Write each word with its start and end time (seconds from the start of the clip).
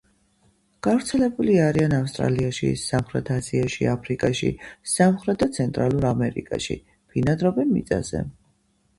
გავრცელებული 0.85 1.57
არიან 1.65 1.91
ავსტრალიაში, 1.97 2.69
სამხრეთ 2.83 3.29
აზიაში, 3.35 3.85
აფრიკაში, 3.91 4.49
სამხრეთ 4.93 5.39
და 5.43 5.49
ცენტრალურ 5.59 6.07
ამერიკაში, 6.13 6.79
ბინადრობენ 7.13 7.71
მიწაზე. 7.75 8.23